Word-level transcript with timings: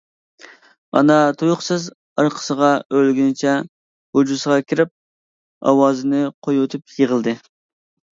ئانا 0.99 1.15
تۇيۇقسىز 1.41 1.83
ئارقىسىغا 2.23 2.69
ئۆرۈلگىنىچە 2.93 3.53
ھۇجرىسىغا 4.19 4.57
كىرىپ 4.71 4.93
ئاۋازىنى 5.73 6.23
قويۇۋېتىپ 6.49 6.97
يىغلىدى. 7.03 7.37